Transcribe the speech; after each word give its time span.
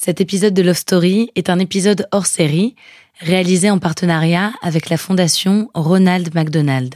Cet 0.00 0.20
épisode 0.20 0.54
de 0.54 0.62
Love 0.62 0.76
Story 0.76 1.32
est 1.34 1.50
un 1.50 1.58
épisode 1.58 2.06
hors 2.12 2.26
série, 2.26 2.76
réalisé 3.18 3.68
en 3.68 3.80
partenariat 3.80 4.52
avec 4.62 4.90
la 4.90 4.96
fondation 4.96 5.70
Ronald 5.74 6.32
McDonald. 6.36 6.94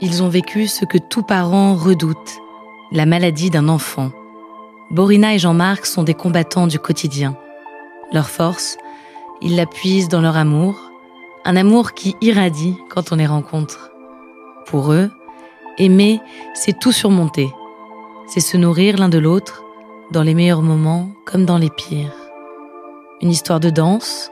Ils 0.00 0.24
ont 0.24 0.28
vécu 0.28 0.66
ce 0.66 0.84
que 0.84 0.98
tout 0.98 1.22
parent 1.22 1.76
redoute, 1.76 2.16
la 2.90 3.06
maladie 3.06 3.50
d'un 3.50 3.68
enfant. 3.68 4.10
Borina 4.90 5.32
et 5.32 5.38
Jean-Marc 5.38 5.86
sont 5.86 6.02
des 6.02 6.14
combattants 6.14 6.66
du 6.66 6.80
quotidien. 6.80 7.38
Leur 8.12 8.28
force, 8.30 8.78
ils 9.42 9.54
la 9.54 9.66
puisent 9.66 10.08
dans 10.08 10.20
leur 10.20 10.36
amour, 10.36 10.90
un 11.44 11.56
amour 11.56 11.92
qui 11.92 12.16
irradie 12.20 12.76
quand 12.88 13.12
on 13.12 13.16
les 13.16 13.26
rencontre. 13.26 13.90
Pour 14.66 14.92
eux, 14.92 15.10
aimer, 15.78 16.20
c'est 16.54 16.78
tout 16.78 16.92
surmonter. 16.92 17.50
C'est 18.26 18.40
se 18.40 18.56
nourrir 18.56 18.96
l'un 18.96 19.10
de 19.10 19.18
l'autre, 19.18 19.62
dans 20.10 20.22
les 20.22 20.34
meilleurs 20.34 20.62
moments 20.62 21.10
comme 21.26 21.44
dans 21.44 21.58
les 21.58 21.70
pires. 21.70 22.14
Une 23.20 23.30
histoire 23.30 23.60
de 23.60 23.70
danse, 23.70 24.30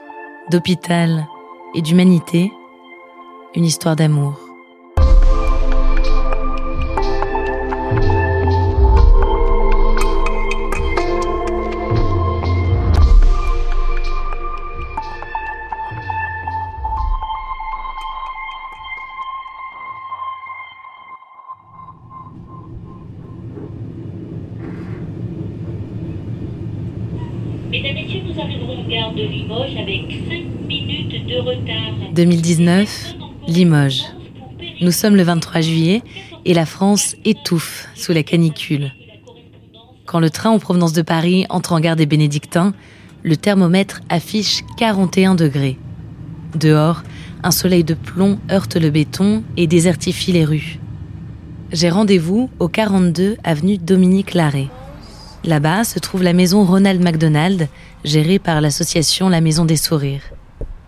d'hôpital 0.49 1.27
et 1.75 1.81
d'humanité, 1.81 2.51
une 3.55 3.65
histoire 3.65 3.95
d'amour. 3.95 4.42
2019, 32.23 33.15
Limoges. 33.49 34.05
Nous 34.79 34.91
sommes 34.91 35.17
le 35.17 35.23
23 35.23 35.59
juillet 35.59 36.01
et 36.45 36.53
la 36.53 36.65
France 36.65 37.17
étouffe 37.25 37.89
sous 37.95 38.13
la 38.13 38.23
canicule. 38.23 38.93
Quand 40.05 40.21
le 40.21 40.29
train 40.29 40.51
en 40.51 40.57
provenance 40.57 40.93
de 40.93 41.01
Paris 41.01 41.45
entre 41.49 41.73
en 41.73 41.81
gare 41.81 41.97
des 41.97 42.05
Bénédictins, 42.05 42.73
le 43.23 43.35
thermomètre 43.35 43.99
affiche 44.07 44.61
41 44.77 45.35
degrés. 45.35 45.77
Dehors, 46.55 47.03
un 47.43 47.51
soleil 47.51 47.83
de 47.83 47.93
plomb 47.93 48.39
heurte 48.49 48.77
le 48.77 48.89
béton 48.89 49.43
et 49.57 49.67
désertifie 49.67 50.31
les 50.31 50.45
rues. 50.45 50.79
J'ai 51.73 51.89
rendez-vous 51.89 52.49
au 52.59 52.69
42 52.69 53.35
avenue 53.43 53.77
Dominique 53.77 54.33
Larrey. 54.33 54.69
Là-bas 55.43 55.83
se 55.83 55.99
trouve 55.99 56.23
la 56.23 56.31
maison 56.31 56.63
Ronald 56.63 57.03
McDonald, 57.03 57.67
gérée 58.05 58.39
par 58.39 58.61
l'association 58.61 59.27
La 59.27 59.41
Maison 59.41 59.65
des 59.65 59.75
Sourires. 59.75 60.32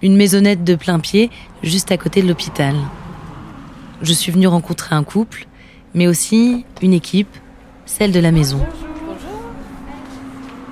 Une 0.06 0.18
maisonnette 0.18 0.64
de 0.64 0.76
plein 0.76 1.00
pied, 1.00 1.32
juste 1.64 1.92
à 1.92 1.98
côté 1.98 2.22
de 2.22 2.28
l'hôpital. 2.28 2.76
Je 4.04 4.14
suis 4.14 4.32
venue 4.32 4.46
rencontrer 4.46 4.94
un 4.94 5.04
couple, 5.04 5.48
mais 5.96 6.06
aussi 6.06 6.64
une 6.84 6.94
équipe, 6.94 7.36
celle 7.88 8.12
de 8.12 8.20
la 8.20 8.32
maison. 8.32 8.64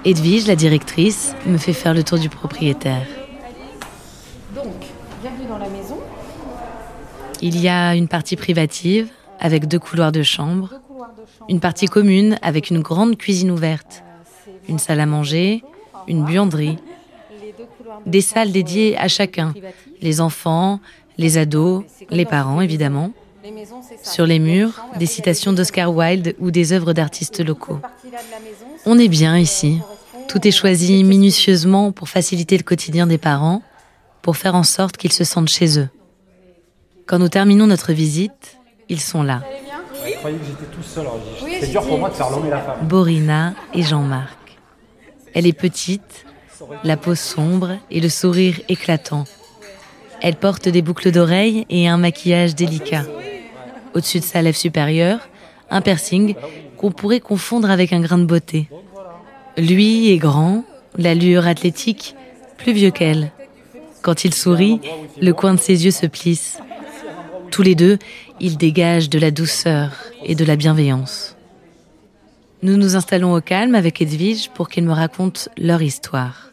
Edwige, 0.05 0.45
la 0.45 0.55
directrice, 0.55 1.33
me 1.47 1.57
fait 1.57 1.73
faire 1.73 1.95
le 1.95 2.03
tour 2.03 2.19
du 2.19 2.29
propriétaire. 2.29 3.07
Donc, 4.53 4.67
bienvenue 5.23 5.47
dans 5.49 5.57
la 5.57 5.69
maison. 5.69 5.97
Il 7.41 7.59
y 7.59 7.69
a 7.69 7.95
une 7.95 8.07
partie 8.07 8.35
privative, 8.35 9.07
avec 9.39 9.67
deux 9.67 9.79
couloirs 9.79 10.11
de 10.11 10.21
chambre, 10.21 10.69
Deux 10.69 10.77
couloirs 10.87 11.13
de 11.13 11.25
chambre. 11.25 11.49
une 11.49 11.59
partie 11.59 11.87
commune 11.87 12.37
avec 12.43 12.69
une 12.69 12.81
grande 12.81 13.17
cuisine 13.17 13.49
ouverte, 13.49 14.03
une 14.69 14.77
salle 14.77 14.99
à 14.99 15.07
manger, 15.07 15.63
une 16.07 16.23
buanderie, 16.23 16.77
Les 17.41 17.51
deux 17.57 17.65
couloirs 17.65 17.79
de 17.79 17.82
des 18.05 18.21
salles 18.21 18.51
dédiées 18.51 18.97
à 18.97 19.07
chacun, 19.07 19.53
les 20.01 20.21
enfants, 20.21 20.79
les 21.17 21.37
ados, 21.37 21.83
les 22.09 22.25
parents 22.25 22.61
évidemment. 22.61 23.11
Sur 24.03 24.25
les 24.25 24.39
murs, 24.39 24.81
des 24.97 25.05
citations 25.05 25.51
d'Oscar 25.53 25.93
Wilde 25.93 26.35
ou 26.39 26.49
des 26.51 26.71
œuvres 26.71 26.93
d'artistes 26.93 27.39
locaux. 27.45 27.79
On 28.85 28.97
est 28.97 29.09
bien 29.09 29.37
ici. 29.37 29.79
Tout 30.29 30.47
est 30.47 30.51
choisi 30.51 31.03
minutieusement 31.03 31.91
pour 31.91 32.07
faciliter 32.09 32.57
le 32.57 32.63
quotidien 32.63 33.05
des 33.05 33.17
parents, 33.17 33.61
pour 34.21 34.37
faire 34.37 34.55
en 34.55 34.63
sorte 34.63 34.95
qu'ils 34.97 35.11
se 35.11 35.25
sentent 35.25 35.49
chez 35.49 35.77
eux. 35.79 35.89
Quand 37.05 37.19
nous 37.19 37.27
terminons 37.27 37.67
notre 37.67 37.91
visite, 37.91 38.57
ils 38.87 39.01
sont 39.01 39.23
là, 39.23 39.41
Je 40.05 40.13
croyais 40.15 40.37
que 40.37 40.45
j'étais 40.45 40.71
tout 40.73 40.81
seul. 40.83 41.01
alors 41.01 41.19
j'ai- 41.39 41.45
Oui, 41.45 41.51
C'est 41.59 41.67
dur 41.67 41.81
pour 41.81 41.89
j'étais 41.89 41.99
moi 41.99 42.09
de 42.09 42.13
faire 42.15 42.29
l'homme 42.29 42.45
et 42.45 42.49
la 42.49 42.59
femme. 42.61 42.87
Borina 42.87 43.53
et 43.73 43.83
Jean-Marc. 43.83 44.37
Elle 45.33 45.47
est 45.47 45.53
petite, 45.53 46.25
la 46.83 46.97
peau 46.97 47.15
sombre 47.15 47.77
et 47.91 47.99
le 47.99 48.09
sourire 48.09 48.59
éclatant. 48.69 49.25
Elle 50.21 50.35
porte 50.35 50.69
des 50.69 50.81
boucles 50.81 51.11
d'oreilles 51.11 51.65
et 51.69 51.87
un 51.87 51.97
maquillage 51.97 52.55
délicat. 52.55 53.03
Au-dessus 53.93 54.19
de 54.19 54.23
sa 54.23 54.41
lèvre 54.41 54.57
supérieure, 54.57 55.19
un 55.69 55.81
piercing 55.81 56.35
qu'on 56.77 56.91
pourrait 56.91 57.19
confondre 57.19 57.69
avec 57.69 57.93
un 57.93 57.99
grain 57.99 58.17
de 58.17 58.25
beauté. 58.25 58.67
Lui 59.57 60.11
est 60.11 60.17
grand, 60.17 60.63
l'allure 60.97 61.47
athlétique, 61.47 62.15
plus 62.57 62.73
vieux 62.73 62.91
qu'elle. 62.91 63.31
Quand 64.01 64.25
il 64.25 64.33
sourit, 64.33 64.79
le 65.21 65.33
coin 65.33 65.53
de 65.53 65.59
ses 65.59 65.85
yeux 65.85 65.91
se 65.91 66.05
plisse. 66.05 66.59
Tous 67.51 67.61
les 67.61 67.75
deux, 67.75 67.99
ils 68.39 68.57
dégagent 68.57 69.09
de 69.09 69.19
la 69.19 69.31
douceur 69.31 69.91
et 70.23 70.35
de 70.35 70.43
la 70.43 70.55
bienveillance. 70.55 71.32
Nous 72.63 72.77
nous 72.77 72.95
installons 72.95 73.35
au 73.35 73.41
calme 73.41 73.75
avec 73.75 74.01
Edwige 74.01 74.49
pour 74.51 74.69
qu'ils 74.69 74.85
me 74.85 74.93
racontent 74.93 75.51
leur 75.57 75.81
histoire. 75.81 76.51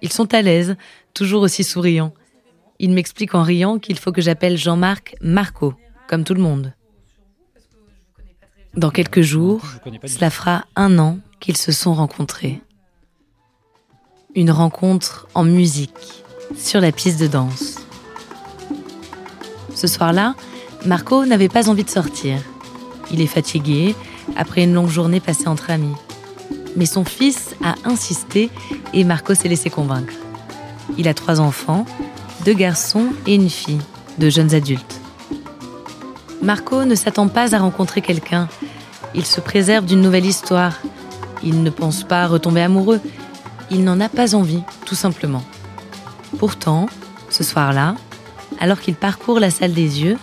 Ils 0.00 0.12
sont 0.12 0.32
à 0.34 0.40
l'aise, 0.40 0.76
toujours 1.14 1.42
aussi 1.42 1.64
souriants. 1.64 2.14
Ils 2.78 2.92
m'expliquent 2.92 3.34
en 3.34 3.42
riant 3.42 3.80
qu'il 3.80 3.98
faut 3.98 4.12
que 4.12 4.22
j'appelle 4.22 4.56
Jean-Marc 4.56 5.16
Marco, 5.20 5.74
comme 6.08 6.22
tout 6.22 6.34
le 6.34 6.40
monde. 6.40 6.72
Dans 8.76 8.90
quelques 8.90 9.22
jours, 9.22 9.64
cela 10.06 10.30
fera 10.30 10.64
un 10.76 11.00
an 11.00 11.18
qu'ils 11.40 11.56
se 11.56 11.72
sont 11.72 11.92
rencontrés. 11.92 12.60
Une 14.36 14.52
rencontre 14.52 15.26
en 15.34 15.42
musique, 15.42 16.22
sur 16.56 16.80
la 16.80 16.92
piste 16.92 17.18
de 17.18 17.26
danse. 17.26 17.84
Ce 19.74 19.88
soir-là, 19.88 20.36
Marco 20.86 21.26
n'avait 21.26 21.48
pas 21.48 21.68
envie 21.68 21.82
de 21.82 21.90
sortir. 21.90 22.38
Il 23.10 23.20
est 23.20 23.26
fatigué 23.26 23.96
après 24.36 24.64
une 24.64 24.74
longue 24.74 24.88
journée 24.88 25.20
passée 25.20 25.48
entre 25.48 25.70
amis. 25.70 25.94
Mais 26.76 26.86
son 26.86 27.04
fils 27.04 27.54
a 27.64 27.74
insisté 27.84 28.50
et 28.92 29.04
Marco 29.04 29.34
s'est 29.34 29.48
laissé 29.48 29.70
convaincre. 29.70 30.14
Il 30.98 31.08
a 31.08 31.14
trois 31.14 31.40
enfants, 31.40 31.84
deux 32.44 32.54
garçons 32.54 33.06
et 33.26 33.34
une 33.34 33.50
fille, 33.50 33.80
de 34.18 34.30
jeunes 34.30 34.54
adultes. 34.54 35.00
Marco 36.42 36.84
ne 36.84 36.94
s'attend 36.94 37.28
pas 37.28 37.54
à 37.54 37.58
rencontrer 37.58 38.00
quelqu'un. 38.00 38.48
Il 39.14 39.24
se 39.24 39.40
préserve 39.40 39.84
d'une 39.84 40.00
nouvelle 40.00 40.26
histoire. 40.26 40.78
Il 41.44 41.62
ne 41.62 41.70
pense 41.70 42.02
pas 42.02 42.26
retomber 42.26 42.62
amoureux. 42.62 43.00
Il 43.70 43.84
n'en 43.84 44.00
a 44.00 44.08
pas 44.08 44.34
envie, 44.34 44.62
tout 44.84 44.94
simplement. 44.94 45.44
Pourtant, 46.38 46.88
ce 47.30 47.44
soir-là, 47.44 47.94
alors 48.60 48.80
qu'il 48.80 48.94
parcourt 48.94 49.40
la 49.40 49.50
salle 49.50 49.72
des 49.72 50.02
yeux, 50.02 50.18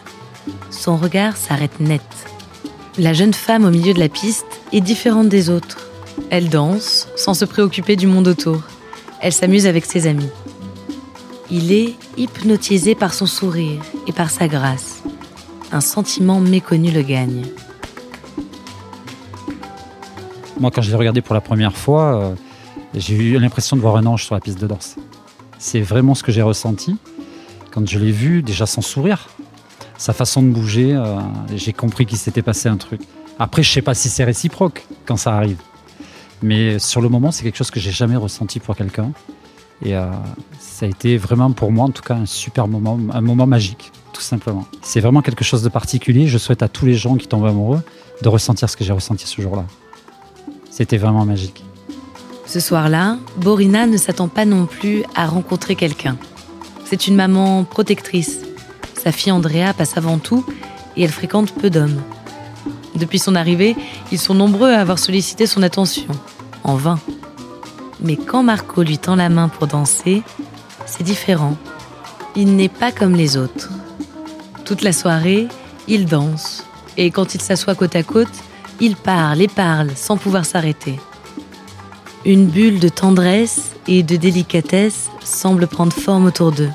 son 0.70 0.98
regard 0.98 1.38
s'arrête 1.38 1.80
net. 1.80 2.29
La 2.98 3.14
jeune 3.14 3.34
femme 3.34 3.66
au 3.66 3.70
milieu 3.70 3.94
de 3.94 4.00
la 4.00 4.10
piste 4.10 4.62
est 4.74 4.82
différente 4.82 5.30
des 5.30 5.50
autres. 5.50 5.90
Elle 6.30 6.50
danse 6.50 7.08
sans 7.16 7.34
se 7.34 7.46
préoccuper 7.46 7.96
du 7.96 8.08
monde 8.08 8.28
autour. 8.28 8.62
Elle 9.22 9.32
s'amuse 9.32 9.68
avec 9.68 9.86
ses 9.86 10.08
amis. 10.08 10.30
Il 11.52 11.72
est 11.72 11.96
hypnotisé 12.18 12.96
par 12.96 13.14
son 13.14 13.26
sourire 13.26 13.82
et 14.08 14.12
par 14.12 14.30
sa 14.30 14.48
grâce. 14.48 15.02
Un 15.72 15.82
sentiment 15.82 16.40
méconnu 16.40 16.92
le 16.92 17.02
gagne. 17.02 17.46
Moi, 20.60 20.72
quand 20.72 20.82
je 20.82 20.90
l'ai 20.90 20.98
regardé 20.98 21.22
pour 21.22 21.36
la 21.36 21.42
première 21.42 21.78
fois, 21.78 22.22
euh, 22.22 22.36
j'ai 22.94 23.16
eu 23.16 23.40
l'impression 23.40 23.78
de 23.78 23.82
voir 23.82 23.96
un 23.96 24.06
ange 24.06 24.26
sur 24.26 24.36
la 24.36 24.42
piste 24.42 24.60
de 24.60 24.68
danse. 24.68 24.96
C'est 25.58 25.82
vraiment 25.82 26.16
ce 26.16 26.24
que 26.24 26.32
j'ai 26.32 26.42
ressenti 26.42 26.98
quand 27.72 27.88
je 27.88 28.00
l'ai 28.00 28.12
vu, 28.12 28.42
déjà 28.42 28.66
sans 28.66 28.82
sourire. 28.82 29.30
Sa 30.00 30.14
façon 30.14 30.42
de 30.42 30.48
bouger, 30.48 30.96
euh, 30.96 31.20
j'ai 31.54 31.74
compris 31.74 32.06
qu'il 32.06 32.18
s'était 32.18 32.42
passé 32.42 32.70
un 32.70 32.78
truc. 32.78 33.02
Après, 33.38 33.64
je 33.64 33.70
sais 33.70 33.82
pas 33.82 33.94
si 33.94 34.08
c'est 34.10 34.24
réciproque 34.24 34.88
quand 35.06 35.18
ça 35.18 35.36
arrive. 35.36 35.62
Mais 36.42 36.80
sur 36.80 37.02
le 37.02 37.10
moment, 37.10 37.32
c'est 37.32 37.44
quelque 37.44 37.58
chose 37.58 37.70
que 37.70 37.82
j'ai 37.82 37.92
jamais 37.92 38.16
ressenti 38.16 38.62
pour 38.62 38.78
quelqu'un. 38.78 39.12
Et 39.84 39.96
euh, 39.96 40.10
ça 40.58 40.86
a 40.86 40.90
été 40.90 41.18
vraiment 41.18 41.52
pour 41.52 41.74
moi, 41.74 41.86
en 41.86 41.90
tout 41.90 42.02
cas, 42.02 42.16
un 42.16 42.26
super 42.26 42.70
moment, 42.70 42.98
un 43.12 43.22
moment 43.22 43.46
magique, 43.46 43.92
tout 44.14 44.22
simplement. 44.22 44.66
C'est 44.82 45.02
vraiment 45.02 45.22
quelque 45.22 45.44
chose 45.44 45.64
de 45.64 45.70
particulier. 45.70 46.28
Je 46.28 46.38
souhaite 46.38 46.64
à 46.64 46.70
tous 46.70 46.86
les 46.86 46.96
gens 46.96 47.16
qui 47.16 47.28
tombent 47.28 47.46
amoureux 47.46 47.82
de 48.22 48.30
ressentir 48.30 48.70
ce 48.70 48.78
que 48.78 48.86
j'ai 48.86 48.94
ressenti 48.94 49.28
ce 49.28 49.42
jour-là. 49.42 49.66
C'était 50.72 50.98
vraiment 50.98 51.26
magique. 51.26 51.66
Ce 52.46 52.62
soir-là, 52.62 53.18
Borina 53.36 53.86
ne 53.86 53.98
s'attend 53.98 54.30
pas 54.30 54.46
non 54.46 54.66
plus 54.66 55.04
à 55.14 55.28
rencontrer 55.28 55.76
quelqu'un. 55.76 56.16
C'est 56.86 57.08
une 57.08 57.16
maman 57.16 57.66
protectrice. 57.66 58.49
Sa 59.02 59.14
fille 59.14 59.32
Andrea 59.32 59.74
passe 59.78 59.98
avant 59.98 60.18
tout 60.18 60.46
et 60.98 61.04
elle 61.04 61.12
fréquente 61.12 61.54
peu 61.54 61.70
d'hommes. 61.70 62.02
Depuis 62.96 63.20
son 63.20 63.36
arrivée, 63.36 63.78
ils 64.12 64.20
sont 64.20 64.34
nombreux 64.34 64.72
à 64.74 64.82
avoir 64.82 65.00
sollicité 65.00 65.48
son 65.48 65.64
attention, 65.64 66.08
en 66.66 66.76
vain. 66.76 67.00
Mais 68.02 68.18
quand 68.18 68.44
Marco 68.44 68.84
lui 68.84 68.98
tend 68.98 69.16
la 69.16 69.30
main 69.30 69.48
pour 69.48 69.68
danser, 69.68 70.22
c'est 70.86 71.04
différent. 71.04 71.56
Il 72.36 72.58
n'est 72.58 72.70
pas 72.70 72.92
comme 72.92 73.16
les 73.16 73.38
autres. 73.38 73.70
Toute 74.66 74.82
la 74.82 74.92
soirée, 74.92 75.48
il 75.88 76.06
danse. 76.06 76.66
Et 76.98 77.10
quand 77.10 77.36
il 77.36 77.42
s'assoit 77.42 77.76
côte 77.76 77.96
à 77.96 78.04
côte, 78.04 78.28
il 78.82 78.98
parle 78.98 79.42
et 79.42 79.48
parle 79.48 79.92
sans 79.96 80.18
pouvoir 80.18 80.46
s'arrêter. 80.46 81.00
Une 82.26 82.48
bulle 82.48 82.80
de 82.80 82.90
tendresse 82.90 83.72
et 83.88 84.04
de 84.04 84.18
délicatesse 84.18 85.10
semble 85.24 85.68
prendre 85.68 85.94
forme 85.94 86.26
autour 86.26 86.52
d'eux. 86.52 86.72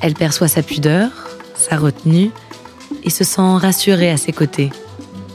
Elle 0.00 0.14
perçoit 0.14 0.48
sa 0.48 0.62
pudeur, 0.62 1.10
sa 1.62 1.78
retenue, 1.78 2.30
et 3.04 3.10
se 3.10 3.24
sent 3.24 3.56
rassurée 3.56 4.10
à 4.10 4.16
ses 4.16 4.32
côtés. 4.32 4.70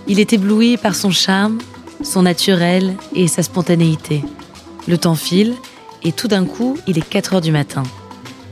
Il 0.07 0.19
est 0.19 0.33
ébloui 0.33 0.77
par 0.77 0.95
son 0.95 1.11
charme, 1.11 1.57
son 2.03 2.21
naturel 2.21 2.95
et 3.15 3.27
sa 3.27 3.43
spontanéité. 3.43 4.23
Le 4.87 4.97
temps 4.97 5.15
file, 5.15 5.55
et 6.03 6.11
tout 6.11 6.27
d'un 6.27 6.45
coup, 6.45 6.77
il 6.87 6.97
est 6.97 7.09
4 7.09 7.33
heures 7.33 7.41
du 7.41 7.51
matin. 7.51 7.83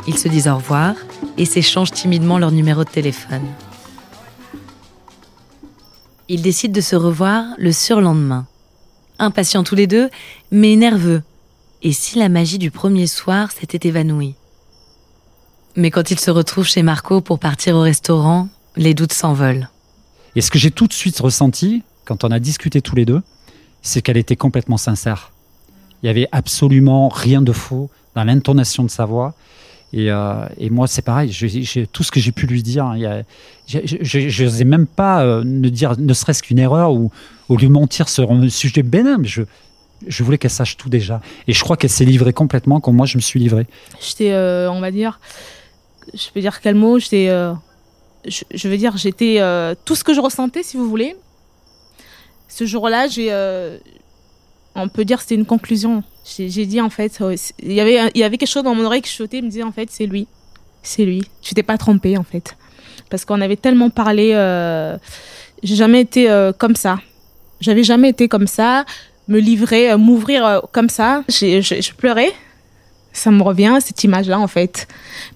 Ils 0.07 0.17
se 0.17 0.27
disent 0.27 0.47
au 0.47 0.55
revoir 0.55 0.95
et 1.37 1.45
s'échangent 1.45 1.91
timidement 1.91 2.39
leur 2.39 2.51
numéro 2.51 2.83
de 2.83 2.89
téléphone. 2.89 3.45
Ils 6.27 6.41
décident 6.41 6.73
de 6.73 6.81
se 6.81 6.95
revoir 6.95 7.45
le 7.57 7.71
surlendemain. 7.71 8.47
Impatients 9.19 9.63
tous 9.63 9.75
les 9.75 9.87
deux, 9.87 10.09
mais 10.51 10.75
nerveux. 10.75 11.21
Et 11.83 11.93
si 11.93 12.17
la 12.17 12.29
magie 12.29 12.57
du 12.57 12.71
premier 12.71 13.07
soir 13.07 13.51
s'était 13.51 13.87
évanouie? 13.87 14.35
Mais 15.75 15.91
quand 15.91 16.11
ils 16.11 16.19
se 16.19 16.31
retrouvent 16.31 16.67
chez 16.67 16.83
Marco 16.83 17.21
pour 17.21 17.39
partir 17.39 17.75
au 17.75 17.81
restaurant, 17.81 18.47
les 18.77 18.93
doutes 18.93 19.13
s'envolent. 19.13 19.69
Et 20.35 20.41
ce 20.41 20.49
que 20.51 20.57
j'ai 20.59 20.71
tout 20.71 20.87
de 20.87 20.93
suite 20.93 21.19
ressenti, 21.19 21.83
quand 22.05 22.23
on 22.23 22.31
a 22.31 22.39
discuté 22.39 22.81
tous 22.81 22.95
les 22.95 23.05
deux, 23.05 23.21
c'est 23.81 24.01
qu'elle 24.01 24.17
était 24.17 24.35
complètement 24.35 24.77
sincère. 24.77 25.31
Il 26.03 26.07
y 26.07 26.09
avait 26.09 26.27
absolument 26.31 27.09
rien 27.09 27.41
de 27.41 27.51
faux 27.51 27.89
dans 28.15 28.23
l'intonation 28.23 28.83
de 28.83 28.89
sa 28.89 29.05
voix. 29.05 29.33
Et, 29.93 30.11
euh, 30.11 30.45
et 30.57 30.69
moi, 30.69 30.87
c'est 30.87 31.01
pareil. 31.03 31.31
j'ai- 31.31 31.47
j'ai- 31.63 31.87
tout 31.87 32.03
ce 32.03 32.11
que 32.11 32.19
j'ai 32.19 32.31
pu 32.31 32.47
lui 32.47 32.63
dire, 32.63 32.93
il 32.97 33.25
je 33.67 33.79
je 34.29 34.43
n'osais 34.43 34.65
même 34.65 34.87
pas 34.87 35.23
euh, 35.23 35.43
ne 35.45 35.69
dire 35.69 35.93
ne 35.97 36.13
serait-ce 36.13 36.43
qu'une 36.43 36.59
erreur 36.59 36.91
ou, 36.93 37.11
ou 37.49 37.57
lui 37.57 37.69
mentir 37.69 38.09
sur 38.09 38.31
un 38.31 38.49
sujet 38.49 38.83
bénin. 38.83 39.17
mais 39.19 39.27
Je, 39.27 39.43
je 40.07 40.23
voulais 40.23 40.37
qu'elle 40.37 40.51
sache 40.51 40.75
tout 40.75 40.89
déjà. 40.89 41.21
Et 41.47 41.53
je 41.53 41.61
crois 41.63 41.77
qu'elle 41.77 41.89
s'est 41.89 42.03
livrée 42.05 42.33
complètement 42.33 42.79
comme 42.81 42.95
moi 42.95 43.05
je 43.05 43.17
me 43.17 43.21
suis 43.21 43.39
livré. 43.39 43.67
J'étais, 44.01 44.31
euh, 44.33 44.69
on 44.69 44.81
va 44.81 44.91
dire, 44.91 45.19
je 46.13 46.29
peux 46.33 46.41
dire 46.41 46.61
quel 46.61 46.75
mot, 46.75 46.99
j'étais, 46.99 47.29
euh, 47.29 47.53
je, 48.27 48.67
veux 48.67 48.77
dire, 48.77 48.97
j'étais 48.97 49.37
euh, 49.39 49.75
tout 49.85 49.95
ce 49.95 50.03
que 50.03 50.13
je 50.13 50.19
ressentais, 50.19 50.63
si 50.63 50.77
vous 50.77 50.87
voulez. 50.89 51.15
Ce 52.47 52.65
jour-là, 52.65 53.07
j'ai, 53.07 53.31
euh, 53.31 53.77
on 54.75 54.87
peut 54.87 55.05
dire, 55.05 55.21
c'était 55.21 55.35
une 55.35 55.45
conclusion. 55.45 56.03
J'ai 56.37 56.65
dit 56.65 56.81
en 56.81 56.89
fait, 56.89 57.19
il 57.59 57.73
y 57.73 57.79
avait, 57.79 58.09
il 58.15 58.19
y 58.19 58.23
avait 58.23 58.37
quelque 58.37 58.49
chose 58.49 58.63
dans 58.63 58.73
mon 58.73 58.85
oreille 58.85 59.01
qui 59.01 59.09
chuchotait, 59.09 59.41
me 59.41 59.49
disait 59.49 59.63
en 59.63 59.71
fait, 59.71 59.89
c'est 59.91 60.05
lui, 60.05 60.27
c'est 60.81 61.05
lui. 61.05 61.23
Tu 61.41 61.53
t'es 61.53 61.63
pas 61.63 61.77
trompé 61.77 62.17
en 62.17 62.23
fait, 62.23 62.57
parce 63.09 63.25
qu'on 63.25 63.41
avait 63.41 63.57
tellement 63.57 63.89
parlé. 63.89 64.31
J'ai 65.61 65.75
jamais 65.75 66.01
été 66.01 66.51
comme 66.57 66.75
ça. 66.75 66.99
J'avais 67.61 67.83
jamais 67.83 68.09
été 68.09 68.27
comme 68.27 68.47
ça, 68.47 68.85
me 69.27 69.39
livrer, 69.39 69.95
m'ouvrir 69.97 70.61
comme 70.71 70.89
ça. 70.89 71.23
J'ai- 71.29 71.61
je 71.61 71.93
pleurais 71.93 72.33
ça 73.15 73.31
me 73.31 73.41
revient 73.41 73.77
cette 73.79 74.03
image-là 74.03 74.39
en 74.39 74.47
fait, 74.47 74.87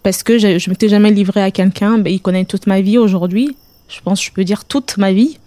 parce 0.03 0.23
que 0.23 0.37
je, 0.37 0.59
je 0.59 0.69
m'étais 0.69 0.89
jamais 0.89 1.11
livrée 1.11 1.41
à 1.41 1.51
quelqu'un. 1.51 1.97
Ben, 1.97 2.11
il 2.11 2.19
connaît 2.21 2.45
toute 2.45 2.67
ma 2.67 2.81
vie 2.81 2.97
aujourd'hui. 2.97 3.55
Je 3.87 4.01
pense, 4.01 4.19
que 4.19 4.25
je 4.27 4.31
peux 4.31 4.43
dire 4.43 4.65
toute 4.65 4.97
ma 4.97 5.11
vie. 5.11 5.37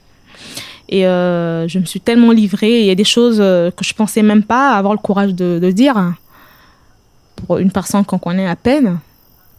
Et 0.89 1.07
euh, 1.07 1.69
je 1.69 1.79
me 1.79 1.85
suis 1.85 2.01
tellement 2.01 2.33
livrée. 2.33 2.81
Il 2.81 2.87
y 2.87 2.91
a 2.91 2.95
des 2.95 3.05
choses 3.05 3.39
euh, 3.41 3.71
que 3.71 3.85
je 3.85 3.95
pensais 3.95 4.23
même 4.23 4.43
pas 4.43 4.77
avoir 4.77 4.93
le 4.93 4.99
courage 4.99 5.35
de, 5.35 5.71
dire 5.71 6.15
pour 7.37 7.59
une 7.59 7.71
personne 7.71 8.05
qu'on 8.05 8.19
connaît 8.19 8.47
à 8.47 8.57
peine. 8.57 8.99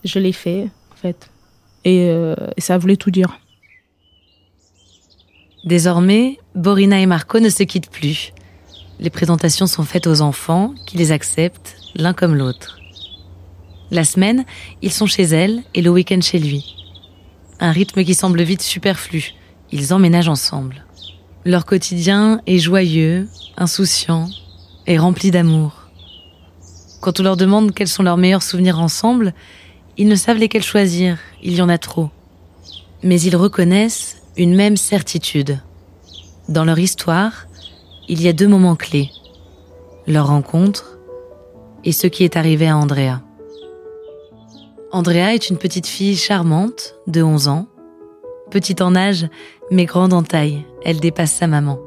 Je 0.04 0.20
l'ai 0.20 0.34
fait 0.34 0.70
en 0.92 0.96
fait, 0.96 1.30
euh, 1.88 2.36
et 2.56 2.62
ça 2.62 2.78
voulait 2.78 2.98
tout 2.98 3.12
dire. 3.12 3.40
Désormais, 5.64 6.40
Borina 6.56 7.00
et 7.00 7.06
Marco 7.06 7.40
ne 7.40 7.50
se 7.50 7.64
quittent 7.64 7.90
plus. 7.90 8.34
Les 9.00 9.10
présentations 9.10 9.66
sont 9.66 9.84
faites 9.84 10.08
aux 10.08 10.22
enfants 10.22 10.74
qui 10.86 10.98
les 10.98 11.12
acceptent 11.12 11.78
l'un 11.96 12.14
comme 12.14 12.36
l'autre. 12.36 12.80
La 13.92 14.04
semaine, 14.04 14.46
ils 14.82 14.92
sont 14.92 15.06
chez 15.06 15.24
elle 15.24 15.62
et 15.76 15.82
le 15.82 15.90
week-end 15.90 16.22
chez 16.22 16.40
lui. 16.40 16.76
Un 17.60 17.72
rythme 17.72 18.04
qui 18.04 18.16
semble 18.16 18.42
vite 18.42 18.62
superflu. 18.62 19.34
Ils 19.72 19.94
emménagent 19.94 20.30
ensemble. 20.30 20.86
Leur 21.46 21.66
quotidien 21.66 22.42
est 22.48 22.60
joyeux, 22.60 23.28
insouciant 23.58 24.30
et 24.88 24.98
rempli 24.98 25.32
d'amour. 25.32 25.90
Quand 27.02 27.20
on 27.20 27.24
leur 27.24 27.38
demande 27.38 27.74
quels 27.74 27.88
sont 27.88 28.04
leurs 28.04 28.18
meilleurs 28.18 28.44
souvenirs 28.44 28.80
ensemble, 28.80 29.34
ils 29.98 30.08
ne 30.08 30.16
savent 30.16 30.38
lesquels 30.38 30.64
choisir, 30.64 31.18
il 31.42 31.54
y 31.54 31.62
en 31.62 31.70
a 31.70 31.78
trop. 31.78 32.10
Mais 33.04 33.22
ils 33.22 33.36
reconnaissent 33.36 34.24
une 34.38 34.56
même 34.56 34.78
certitude. 34.78 35.60
Dans 36.50 36.66
leur 36.66 36.80
histoire, 36.80 37.48
il 38.08 38.22
y 38.22 38.28
a 38.28 38.34
deux 38.34 38.48
moments 38.48 38.76
clés. 38.76 39.12
Leur 40.08 40.28
rencontre 40.28 40.93
et 41.84 41.92
ce 41.92 42.08
qui 42.08 42.24
est 42.24 42.38
arrivé 42.38 42.68
à 42.68 42.78
Andrea. 42.78 43.22
Andrea 44.92 45.34
est 45.34 45.50
une 45.50 45.58
petite 45.58 45.88
fille 45.88 46.16
charmante 46.16 46.96
de 47.08 47.24
11 47.24 47.48
ans. 47.48 47.68
Petite 48.52 48.82
en 48.82 48.96
âge, 48.96 49.28
mais 49.72 49.86
grande 49.86 50.14
en 50.14 50.24
taille. 50.24 50.66
Elle 50.86 51.00
dépasse 51.00 51.32
sa 51.32 51.48
maman. 51.48 51.80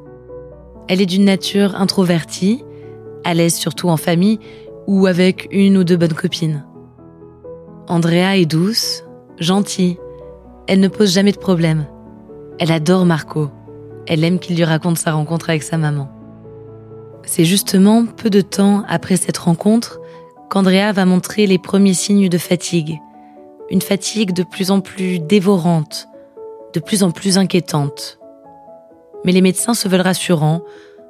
Elle 0.89 1.01
est 1.01 1.07
d'une 1.07 1.25
nature 1.25 1.77
introvertie, 1.77 2.65
à 3.25 3.35
l'aise 3.35 3.55
surtout 3.55 3.89
en 3.89 3.97
famille 3.97 4.41
ou 4.87 5.07
avec 5.07 5.49
une 5.51 5.77
ou 5.77 5.85
deux 5.85 5.97
bonnes 5.97 6.15
copines. 6.15 6.65
Andrea 7.89 8.37
est 8.37 8.47
douce, 8.47 9.05
gentille. 9.39 9.99
Elle 10.67 10.81
ne 10.81 10.89
pose 10.89 11.13
jamais 11.13 11.33
de 11.33 11.39
problème. 11.39 11.87
Elle 12.59 12.73
adore 12.73 13.07
Marco. 13.07 13.51
Elle 14.07 14.25
aime 14.25 14.39
qu'il 14.39 14.57
lui 14.57 14.65
raconte 14.65 14.99
sa 14.99 15.13
rencontre 15.13 15.51
avec 15.51 15.63
sa 15.63 15.79
maman. 15.79 16.09
C'est 17.27 17.45
justement 17.45 18.07
peu 18.07 18.31
de 18.31 18.41
temps 18.41 18.85
après 18.89 19.17
cette 19.17 19.37
rencontre 19.37 20.01
qu'Andrea 20.49 20.93
va 20.93 21.05
montrer 21.05 21.47
les 21.47 21.59
premiers 21.59 21.93
signes 21.93 22.29
de 22.29 22.39
fatigue. 22.39 23.01
Une 23.69 23.83
fatigue 23.83 24.33
de 24.33 24.45
plus 24.45 24.71
en 24.71 24.81
plus 24.81 25.19
dévorante, 25.19 26.09
de 26.73 26.79
plus 26.79 27.03
en 27.03 27.11
plus 27.11 27.37
inquiétante. 27.37 28.21
Mais 29.25 29.33
les 29.33 29.41
médecins 29.41 29.75
se 29.75 29.89
veulent 29.89 30.03
rassurants, 30.03 30.63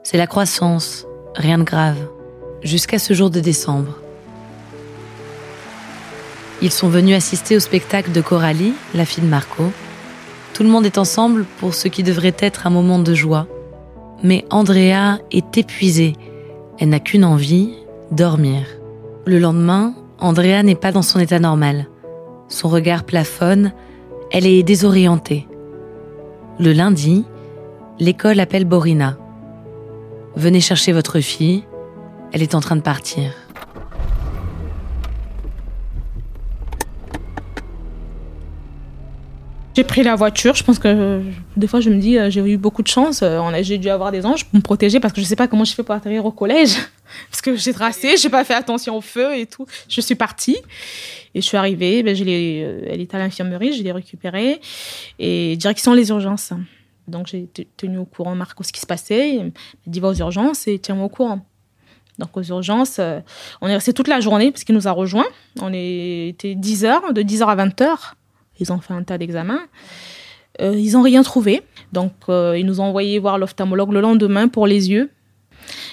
c'est 0.02 0.16
la 0.16 0.26
croissance, 0.26 1.06
rien 1.34 1.58
de 1.58 1.64
grave. 1.64 1.98
Jusqu'à 2.62 2.98
ce 2.98 3.12
jour 3.12 3.28
de 3.28 3.40
décembre. 3.40 3.98
Ils 6.62 6.72
sont 6.72 6.88
venus 6.88 7.14
assister 7.14 7.56
au 7.56 7.60
spectacle 7.60 8.12
de 8.12 8.22
Coralie, 8.22 8.72
la 8.94 9.04
fille 9.04 9.22
de 9.22 9.28
Marco. 9.28 9.70
Tout 10.54 10.62
le 10.62 10.70
monde 10.70 10.86
est 10.86 10.96
ensemble 10.96 11.44
pour 11.58 11.74
ce 11.74 11.88
qui 11.88 12.02
devrait 12.02 12.34
être 12.38 12.66
un 12.66 12.70
moment 12.70 12.98
de 12.98 13.12
joie. 13.12 13.46
Mais 14.22 14.44
Andrea 14.50 15.18
est 15.30 15.58
épuisée. 15.58 16.14
Elle 16.78 16.90
n'a 16.90 17.00
qu'une 17.00 17.24
envie, 17.24 17.70
dormir. 18.10 18.62
Le 19.26 19.38
lendemain, 19.38 19.94
Andrea 20.18 20.62
n'est 20.62 20.74
pas 20.74 20.92
dans 20.92 21.02
son 21.02 21.18
état 21.18 21.38
normal. 21.38 21.86
Son 22.48 22.68
regard 22.68 23.04
plafonne, 23.04 23.72
elle 24.30 24.46
est 24.46 24.62
désorientée. 24.62 25.46
Le 26.58 26.72
lundi, 26.72 27.24
l'école 27.98 28.40
appelle 28.40 28.64
Borina. 28.64 29.18
Venez 30.36 30.60
chercher 30.60 30.92
votre 30.92 31.20
fille, 31.20 31.64
elle 32.32 32.42
est 32.42 32.54
en 32.54 32.60
train 32.60 32.76
de 32.76 32.82
partir. 32.82 33.32
J'ai 39.74 39.84
la 40.02 40.16
voiture. 40.16 40.54
Je 40.54 40.64
pense 40.64 40.78
que 40.78 40.88
euh, 40.88 41.20
des 41.56 41.66
fois, 41.66 41.80
je 41.80 41.90
me 41.90 41.98
dis, 41.98 42.18
euh, 42.18 42.30
j'ai 42.30 42.40
eu 42.40 42.56
beaucoup 42.56 42.82
de 42.82 42.88
chance. 42.88 43.20
Euh, 43.22 43.50
J'ai 43.62 43.78
dû 43.78 43.88
avoir 43.88 44.12
des 44.12 44.24
anges 44.26 44.44
pour 44.44 44.56
me 44.56 44.62
protéger 44.62 45.00
parce 45.00 45.12
que 45.12 45.20
je 45.20 45.26
sais 45.26 45.36
pas 45.36 45.48
comment 45.48 45.64
je 45.64 45.74
fais 45.74 45.82
pour 45.82 45.94
atterrir 45.94 46.24
au 46.24 46.32
collège. 46.32 46.76
Parce 47.30 47.40
que 47.40 47.54
j'ai 47.54 47.72
tracé, 47.72 48.16
j'ai 48.16 48.28
pas 48.28 48.42
fait 48.42 48.54
attention 48.54 48.96
au 48.96 49.00
feu 49.00 49.36
et 49.38 49.46
tout. 49.46 49.64
Je 49.88 50.00
suis 50.00 50.16
partie 50.16 50.56
et 51.34 51.40
je 51.40 51.46
suis 51.46 51.56
arrivée. 51.56 52.02
Ben, 52.02 52.16
je 52.16 52.24
euh, 52.26 52.80
elle 52.90 53.00
était 53.00 53.16
à 53.16 53.20
l'infirmerie, 53.20 53.72
je 53.74 53.82
l'ai 53.84 53.92
récupérée 53.92 54.60
et 55.20 55.56
direction 55.56 55.92
les 55.94 56.08
urgences. 56.08 56.52
Donc 57.06 57.28
j'ai 57.28 57.48
tenu 57.76 57.98
au 57.98 58.04
courant 58.04 58.34
Marco 58.34 58.64
ce 58.64 58.72
qui 58.72 58.80
se 58.80 58.86
passait. 58.86 59.36
Il 59.36 59.44
m'a 59.44 59.50
dit 59.86 60.00
va 60.00 60.08
aux 60.08 60.14
urgences 60.14 60.66
et 60.66 60.80
tiens-moi 60.80 61.04
au 61.06 61.08
courant. 61.08 61.46
Donc 62.18 62.36
aux 62.36 62.42
urgences, 62.42 62.98
on 63.60 63.68
est 63.68 63.74
resté 63.74 63.92
toute 63.92 64.08
la 64.08 64.18
journée 64.18 64.50
parce 64.50 64.64
qu'il 64.64 64.74
nous 64.74 64.88
a 64.88 64.90
rejoints. 64.90 65.28
On 65.60 65.72
était 65.72 66.56
10 66.56 66.84
heures, 66.86 67.12
de 67.12 67.22
10 67.22 67.42
heures 67.42 67.50
à 67.50 67.54
20 67.54 67.80
heures. 67.82 68.16
Ils 68.60 68.72
ont 68.72 68.78
fait 68.78 68.94
un 68.94 69.02
tas 69.02 69.18
d'examens. 69.18 69.60
Euh, 70.60 70.74
ils 70.76 70.92
n'ont 70.92 71.02
rien 71.02 71.22
trouvé. 71.22 71.62
Donc 71.92 72.12
euh, 72.28 72.56
ils 72.58 72.66
nous 72.66 72.80
ont 72.80 72.84
envoyé 72.84 73.18
voir 73.18 73.38
l'ophtalmologue 73.38 73.92
le 73.92 74.00
lendemain 74.00 74.48
pour 74.48 74.66
les 74.66 74.90
yeux. 74.90 75.10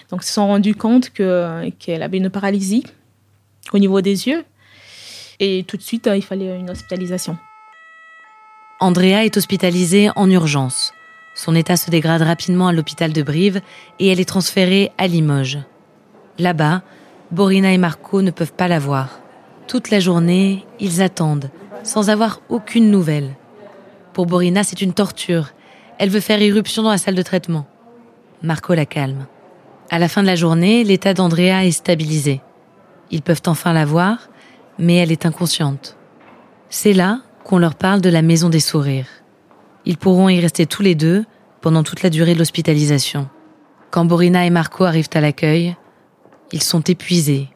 Donc 0.09 0.23
ils 0.23 0.27
se 0.27 0.33
sont 0.33 0.47
rendus 0.47 0.75
compte 0.75 1.09
que, 1.09 1.69
qu'elle 1.79 2.03
avait 2.03 2.17
une 2.17 2.29
paralysie 2.29 2.83
au 3.71 3.79
niveau 3.79 4.01
des 4.01 4.27
yeux. 4.27 4.43
Et 5.39 5.63
tout 5.67 5.77
de 5.77 5.81
suite, 5.81 6.07
euh, 6.07 6.15
il 6.15 6.21
fallait 6.21 6.57
une 6.57 6.69
hospitalisation. 6.69 7.37
Andrea 8.79 9.25
est 9.25 9.37
hospitalisée 9.37 10.09
en 10.15 10.29
urgence. 10.29 10.93
Son 11.35 11.55
état 11.55 11.77
se 11.77 11.89
dégrade 11.89 12.21
rapidement 12.21 12.67
à 12.67 12.73
l'hôpital 12.73 13.11
de 13.11 13.23
Brive 13.23 13.61
et 13.99 14.07
elle 14.07 14.19
est 14.19 14.25
transférée 14.25 14.91
à 14.97 15.07
Limoges. 15.07 15.59
Là-bas, 16.37 16.83
Borina 17.31 17.73
et 17.73 17.77
Marco 17.77 18.21
ne 18.21 18.31
peuvent 18.31 18.53
pas 18.53 18.67
la 18.67 18.79
voir. 18.79 19.19
Toute 19.67 19.89
la 19.89 19.99
journée, 19.99 20.65
ils 20.79 21.01
attendent, 21.01 21.49
sans 21.83 22.09
avoir 22.09 22.41
aucune 22.49 22.89
nouvelle. 22.89 23.35
Pour 24.13 24.25
Borina, 24.25 24.63
c'est 24.63 24.81
une 24.81 24.93
torture. 24.93 25.49
Elle 25.99 26.09
veut 26.09 26.19
faire 26.19 26.41
irruption 26.41 26.83
dans 26.83 26.91
la 26.91 26.97
salle 26.97 27.15
de 27.15 27.21
traitement. 27.21 27.67
Marco 28.41 28.73
la 28.73 28.85
calme. 28.85 29.27
À 29.89 29.99
la 29.99 30.07
fin 30.07 30.21
de 30.21 30.27
la 30.27 30.35
journée, 30.35 30.83
l'état 30.83 31.13
d'Andrea 31.13 31.65
est 31.65 31.71
stabilisé. 31.71 32.41
Ils 33.11 33.21
peuvent 33.21 33.41
enfin 33.45 33.73
la 33.73 33.85
voir, 33.85 34.29
mais 34.79 34.95
elle 34.95 35.11
est 35.11 35.25
inconsciente. 35.25 35.97
C'est 36.69 36.93
là 36.93 37.19
qu'on 37.43 37.57
leur 37.57 37.75
parle 37.75 38.01
de 38.01 38.09
la 38.09 38.21
maison 38.21 38.49
des 38.49 38.59
sourires. 38.59 39.07
Ils 39.85 39.97
pourront 39.97 40.29
y 40.29 40.39
rester 40.39 40.65
tous 40.65 40.81
les 40.81 40.95
deux 40.95 41.25
pendant 41.61 41.83
toute 41.83 42.01
la 42.01 42.09
durée 42.09 42.33
de 42.33 42.39
l'hospitalisation. 42.39 43.29
Quand 43.91 44.05
Borina 44.05 44.45
et 44.45 44.49
Marco 44.49 44.83
arrivent 44.85 45.09
à 45.13 45.21
l'accueil, 45.21 45.75
ils 46.51 46.63
sont 46.63 46.81
épuisés, 46.81 47.49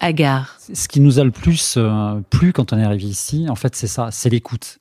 hagards. 0.00 0.55
Ce 0.72 0.88
qui 0.88 1.00
nous 1.00 1.18
a 1.18 1.24
le 1.24 1.30
plus 1.30 1.74
euh, 1.76 2.20
plu 2.30 2.52
quand 2.52 2.72
on 2.72 2.78
est 2.78 2.84
arrivé 2.84 3.06
ici, 3.06 3.46
en 3.48 3.54
fait, 3.54 3.76
c'est 3.76 3.86
ça, 3.86 4.08
c'est 4.10 4.28
l'écoute. 4.28 4.78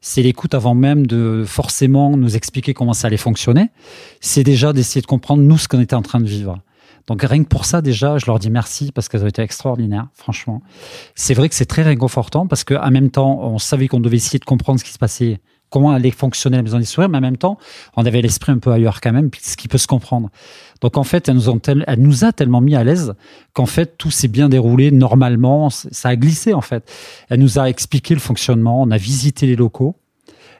C'est 0.00 0.22
l'écoute 0.22 0.54
avant 0.54 0.74
même 0.74 1.06
de 1.06 1.44
forcément 1.46 2.16
nous 2.16 2.36
expliquer 2.36 2.74
comment 2.74 2.92
ça 2.92 3.08
allait 3.08 3.16
fonctionner. 3.16 3.70
C'est 4.20 4.44
déjà 4.44 4.72
d'essayer 4.72 5.00
de 5.00 5.06
comprendre 5.06 5.42
nous 5.42 5.58
ce 5.58 5.68
qu'on 5.68 5.80
était 5.80 5.94
en 5.94 6.02
train 6.02 6.20
de 6.20 6.26
vivre. 6.26 6.58
Donc 7.08 7.22
rien 7.22 7.42
que 7.42 7.48
pour 7.48 7.64
ça 7.64 7.80
déjà, 7.80 8.18
je 8.18 8.26
leur 8.26 8.38
dis 8.38 8.50
merci 8.50 8.92
parce 8.92 9.08
qu'elles 9.08 9.24
ont 9.24 9.28
été 9.28 9.42
extraordinaires, 9.42 10.08
franchement. 10.14 10.62
C'est 11.14 11.34
vrai 11.34 11.48
que 11.48 11.54
c'est 11.54 11.66
très 11.66 11.82
réconfortant 11.82 12.46
parce 12.46 12.64
qu'en 12.64 12.90
même 12.90 13.10
temps, 13.10 13.40
on 13.42 13.58
savait 13.58 13.88
qu'on 13.88 14.00
devait 14.00 14.18
essayer 14.18 14.38
de 14.38 14.44
comprendre 14.44 14.78
ce 14.78 14.84
qui 14.84 14.92
se 14.92 14.98
passait, 14.98 15.40
comment 15.70 15.92
allait 15.92 16.10
fonctionner 16.10 16.56
la 16.56 16.62
maison 16.62 16.78
des 16.78 16.84
sourires, 16.84 17.08
mais 17.08 17.18
en 17.18 17.22
même 17.22 17.36
temps, 17.36 17.58
on 17.96 18.04
avait 18.04 18.22
l'esprit 18.22 18.52
un 18.52 18.58
peu 18.58 18.72
ailleurs 18.72 19.00
quand 19.00 19.12
même, 19.12 19.30
ce 19.40 19.56
qui 19.56 19.68
peut 19.68 19.78
se 19.78 19.86
comprendre. 19.86 20.30
Donc 20.80 20.96
en 20.96 21.04
fait, 21.04 21.28
elle 21.28 21.36
nous, 21.98 22.24
a 22.24 22.32
tellement 22.32 22.60
mis 22.60 22.76
à 22.76 22.84
l'aise 22.84 23.14
qu'en 23.52 23.66
fait, 23.66 23.96
tout 23.98 24.10
s'est 24.10 24.28
bien 24.28 24.48
déroulé 24.48 24.90
normalement, 24.90 25.70
ça 25.70 26.08
a 26.08 26.16
glissé 26.16 26.54
en 26.54 26.60
fait. 26.60 26.90
Elle 27.28 27.40
nous 27.40 27.58
a 27.58 27.68
expliqué 27.68 28.14
le 28.14 28.20
fonctionnement, 28.20 28.82
on 28.82 28.90
a 28.90 28.96
visité 28.96 29.46
les 29.46 29.56
locaux 29.56 29.96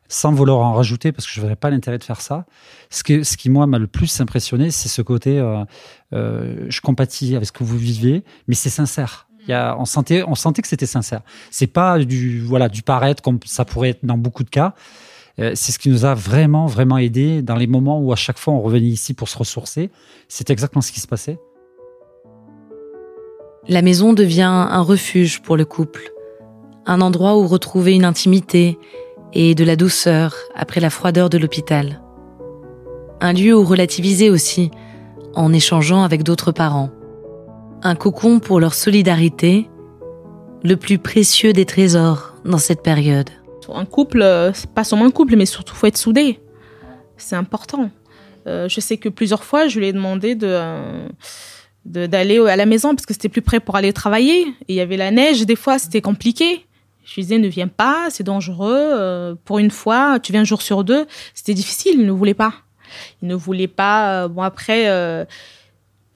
sans 0.08 0.32
vouloir 0.32 0.60
en 0.60 0.72
rajouter 0.72 1.12
parce 1.12 1.26
que 1.26 1.32
je 1.32 1.40
ne 1.40 1.44
verrais 1.44 1.56
pas 1.56 1.70
l'intérêt 1.70 1.98
de 1.98 2.04
faire 2.04 2.20
ça. 2.20 2.46
Ce, 2.90 3.02
ce 3.22 3.36
qui, 3.36 3.50
moi, 3.50 3.66
m'a 3.66 3.78
le 3.78 3.86
plus 3.86 4.20
impressionné, 4.20 4.70
c'est 4.70 4.88
ce 4.88 5.02
côté 5.02 5.38
euh, 5.38 5.64
euh, 6.14 6.66
je 6.68 6.80
compatis 6.80 7.36
avec 7.36 7.46
ce 7.46 7.52
que 7.52 7.62
vous 7.62 7.76
vivez, 7.76 8.24
mais 8.46 8.54
c'est 8.54 8.70
sincère. 8.70 9.27
On 9.50 9.84
sentait 9.84 10.22
que 10.62 10.68
c'était 10.68 10.86
sincère. 10.86 11.20
C'est 11.50 11.66
pas 11.66 11.98
du, 11.98 12.40
voilà, 12.40 12.68
du 12.68 12.82
paraître 12.82 13.22
comme 13.22 13.38
ça 13.44 13.64
pourrait 13.64 13.90
être 13.90 14.04
dans 14.04 14.18
beaucoup 14.18 14.44
de 14.44 14.50
cas. 14.50 14.74
Euh, 15.40 15.52
c'est 15.54 15.72
ce 15.72 15.78
qui 15.78 15.88
nous 15.88 16.04
a 16.04 16.14
vraiment, 16.14 16.66
vraiment 16.66 16.98
aidé 16.98 17.42
dans 17.42 17.54
les 17.54 17.66
moments 17.66 18.00
où 18.00 18.12
à 18.12 18.16
chaque 18.16 18.38
fois 18.38 18.54
on 18.54 18.60
revenait 18.60 18.88
ici 18.88 19.14
pour 19.14 19.28
se 19.28 19.38
ressourcer. 19.38 19.90
C'est 20.28 20.50
exactement 20.50 20.82
ce 20.82 20.92
qui 20.92 21.00
se 21.00 21.06
passait. 21.06 21.38
La 23.68 23.82
maison 23.82 24.12
devient 24.14 24.42
un 24.42 24.80
refuge 24.80 25.42
pour 25.42 25.56
le 25.56 25.64
couple, 25.64 26.10
un 26.86 27.00
endroit 27.00 27.36
où 27.36 27.46
retrouver 27.46 27.94
une 27.94 28.06
intimité 28.06 28.78
et 29.34 29.54
de 29.54 29.62
la 29.62 29.76
douceur 29.76 30.34
après 30.54 30.80
la 30.80 30.90
froideur 30.90 31.28
de 31.28 31.38
l'hôpital. 31.38 32.00
Un 33.20 33.32
lieu 33.32 33.54
où 33.54 33.64
relativiser 33.64 34.30
aussi, 34.30 34.70
en 35.34 35.52
échangeant 35.52 36.02
avec 36.02 36.22
d'autres 36.22 36.50
parents. 36.50 36.90
Un 37.82 37.94
cocon 37.94 38.40
pour 38.40 38.60
leur 38.60 38.74
solidarité, 38.74 39.68
le 40.64 40.76
plus 40.76 40.98
précieux 40.98 41.52
des 41.52 41.64
trésors 41.64 42.34
dans 42.44 42.58
cette 42.58 42.82
période. 42.82 43.30
Un 43.74 43.84
couple, 43.84 44.24
pas 44.74 44.82
seulement 44.82 45.04
un 45.04 45.10
couple, 45.10 45.36
mais 45.36 45.44
surtout 45.44 45.74
faut 45.74 45.86
être 45.86 45.98
soudé. 45.98 46.40
C'est 47.18 47.36
important. 47.36 47.90
Euh, 48.46 48.66
je 48.66 48.80
sais 48.80 48.96
que 48.96 49.10
plusieurs 49.10 49.44
fois, 49.44 49.68
je 49.68 49.78
lui 49.78 49.88
ai 49.88 49.92
demandé 49.92 50.34
de 50.34 50.46
euh, 50.48 51.06
de- 51.84 52.06
d'aller 52.06 52.38
à 52.38 52.56
la 52.56 52.64
maison 52.64 52.94
parce 52.94 53.04
que 53.04 53.12
c'était 53.12 53.28
plus 53.28 53.42
près 53.42 53.60
pour 53.60 53.76
aller 53.76 53.92
travailler. 53.92 54.46
Il 54.68 54.74
y 54.74 54.80
avait 54.80 54.96
la 54.96 55.10
neige, 55.10 55.44
des 55.44 55.54
fois 55.56 55.78
c'était 55.78 56.00
compliqué. 56.00 56.64
Je 57.04 57.14
lui 57.16 57.22
disais 57.22 57.38
ne 57.38 57.48
viens 57.48 57.68
pas, 57.68 58.06
c'est 58.10 58.24
dangereux. 58.24 58.74
euh, 58.74 59.34
pour 59.44 59.58
une 59.58 59.70
fois, 59.70 60.18
tu 60.18 60.32
viens 60.32 60.40
un 60.40 60.44
jour 60.44 60.62
sur 60.62 60.82
deux. 60.82 61.06
C'était 61.34 61.54
difficile, 61.54 61.96
il 62.00 62.06
ne 62.06 62.12
voulait 62.12 62.32
pas. 62.34 62.54
Il 63.20 63.28
ne 63.28 63.34
voulait 63.34 63.68
pas. 63.68 64.28
bon 64.28 64.40
après, 64.42 64.86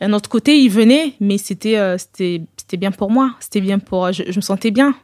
d'un 0.02 0.12
autre 0.12 0.28
côté, 0.28 0.59
il 0.59 0.68
venait, 0.68 1.14
mais 1.21 1.38
c'était 1.38 1.78
euh, 1.78 1.97
c'était 1.97 2.76
bien 2.76 2.90
pour 2.90 3.11
moi. 3.11 3.35
C'était 3.40 3.61
bien 3.61 3.78
pour. 3.78 4.12
Je, 4.12 4.25
je 4.28 4.37
me 4.37 4.40
sentais 4.40 4.71
bien. 4.71 4.94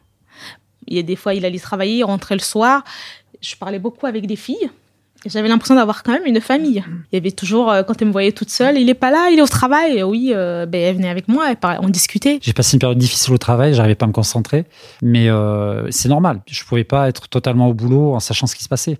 Il 0.87 0.97
y 0.97 0.99
a 0.99 1.03
des 1.03 1.15
fois, 1.15 1.33
il 1.33 1.45
allait 1.45 1.59
travailler, 1.59 1.97
il 1.99 2.03
rentrait 2.03 2.35
le 2.35 2.41
soir. 2.41 2.83
Je 3.41 3.55
parlais 3.55 3.79
beaucoup 3.79 4.07
avec 4.07 4.27
des 4.27 4.35
filles. 4.35 4.69
J'avais 5.25 5.49
l'impression 5.49 5.75
d'avoir 5.75 6.03
quand 6.03 6.13
même 6.13 6.25
une 6.25 6.39
famille. 6.39 6.83
Il 7.11 7.15
y 7.15 7.17
avait 7.17 7.31
toujours, 7.31 7.69
euh, 7.69 7.83
quand 7.83 8.01
elle 8.01 8.07
me 8.07 8.11
voyait 8.11 8.31
toute 8.31 8.49
seule, 8.49 8.77
il 8.77 8.89
est 8.89 8.93
pas 8.93 9.11
là, 9.11 9.29
il 9.31 9.39
est 9.39 9.41
au 9.41 9.47
travail. 9.47 10.01
Oui, 10.03 10.31
euh, 10.33 10.65
ben, 10.65 10.81
elle 10.81 10.95
venait 10.95 11.09
avec 11.09 11.27
moi, 11.27 11.53
on 11.81 11.89
discutait. 11.89 12.39
J'ai 12.41 12.53
passé 12.53 12.75
une 12.75 12.79
période 12.79 12.97
difficile 12.97 13.33
au 13.33 13.37
travail, 13.37 13.73
j'arrivais 13.73 13.95
pas 13.95 14.05
à 14.05 14.07
me 14.07 14.13
concentrer, 14.13 14.65
mais 15.01 15.29
euh, 15.29 15.89
c'est 15.91 16.07
normal. 16.07 16.41
Je 16.47 16.63
pouvais 16.63 16.85
pas 16.85 17.09
être 17.09 17.27
totalement 17.27 17.67
au 17.67 17.73
boulot 17.73 18.15
en 18.15 18.19
sachant 18.19 18.47
ce 18.47 18.55
qui 18.55 18.63
se 18.63 18.69
passait. 18.69 18.97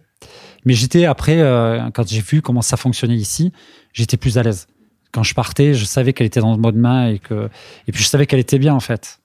Mais 0.65 0.73
j'étais 0.73 1.05
après, 1.05 1.39
euh, 1.39 1.89
quand 1.93 2.07
j'ai 2.07 2.21
vu 2.21 2.41
comment 2.41 2.61
ça 2.61 2.75
fonctionnait 2.75 3.15
ici, 3.15 3.53
j'étais 3.93 4.17
plus 4.17 4.37
à 4.37 4.43
l'aise. 4.43 4.67
Quand 5.11 5.23
je 5.23 5.33
partais, 5.33 5.73
je 5.73 5.85
savais 5.85 6.13
qu'elle 6.13 6.27
était 6.27 6.39
dans 6.39 6.51
le 6.51 6.59
mode 6.59 6.75
main 6.75 7.07
et 7.07 7.19
que, 7.19 7.49
et 7.87 7.91
puis 7.91 8.03
je 8.03 8.07
savais 8.07 8.25
qu'elle 8.25 8.39
était 8.39 8.59
bien 8.59 8.75
en 8.75 8.79
fait. 8.79 9.19